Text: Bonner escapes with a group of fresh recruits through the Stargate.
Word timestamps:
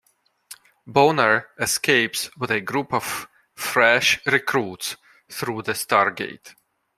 Bonner 0.87 1.49
escapes 1.59 2.35
with 2.35 2.49
a 2.49 2.59
group 2.59 2.91
of 2.91 3.27
fresh 3.53 4.19
recruits 4.25 4.97
through 5.29 5.61
the 5.61 5.73
Stargate. 5.73 6.55